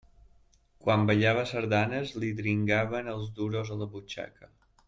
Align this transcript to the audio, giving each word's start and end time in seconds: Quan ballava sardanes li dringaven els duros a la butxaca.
Quan 0.85 1.03
ballava 1.09 1.43
sardanes 1.51 2.15
li 2.23 2.31
dringaven 2.41 3.15
els 3.15 3.31
duros 3.41 3.75
a 3.77 3.81
la 3.83 3.93
butxaca. 3.97 4.55